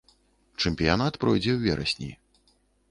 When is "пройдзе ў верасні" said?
1.25-2.11